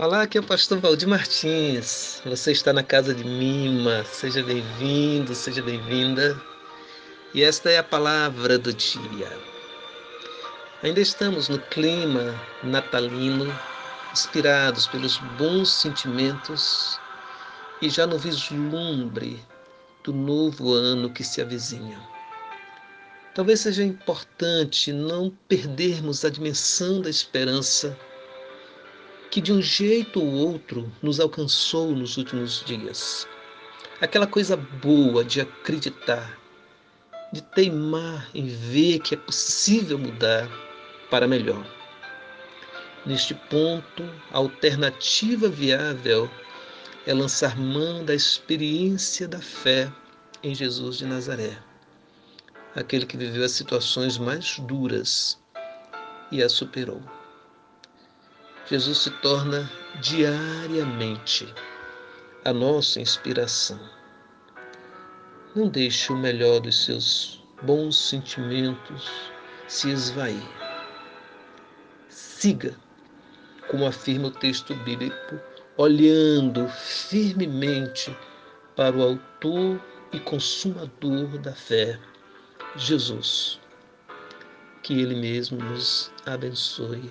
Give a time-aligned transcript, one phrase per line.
[0.00, 2.22] Olá, aqui é o pastor Valdir Martins.
[2.24, 4.04] Você está na casa de Mima.
[4.04, 6.40] Seja bem-vindo, seja bem-vinda.
[7.34, 9.28] E esta é a palavra do dia.
[10.84, 13.52] Ainda estamos no clima natalino,
[14.12, 16.96] inspirados pelos bons sentimentos
[17.82, 19.44] e já no vislumbre
[20.04, 21.98] do novo ano que se avizinha.
[23.34, 27.98] Talvez seja importante não perdermos a dimensão da esperança
[29.30, 33.26] que de um jeito ou outro nos alcançou nos últimos dias.
[34.00, 36.38] Aquela coisa boa de acreditar,
[37.32, 40.48] de teimar em ver que é possível mudar
[41.10, 41.66] para melhor.
[43.04, 46.30] Neste ponto, a alternativa viável
[47.06, 49.90] é lançar mão da experiência da fé
[50.42, 51.58] em Jesus de Nazaré,
[52.74, 55.38] aquele que viveu as situações mais duras
[56.30, 57.17] e as superou.
[58.70, 59.70] Jesus se torna
[60.02, 61.48] diariamente
[62.44, 63.80] a nossa inspiração.
[65.56, 69.10] Não deixe o melhor dos seus bons sentimentos
[69.66, 70.46] se esvair.
[72.10, 72.76] Siga,
[73.68, 75.40] como afirma o texto bíblico,
[75.78, 78.14] olhando firmemente
[78.76, 79.80] para o Autor
[80.12, 81.98] e Consumador da fé,
[82.76, 83.58] Jesus.
[84.82, 87.10] Que Ele mesmo nos abençoe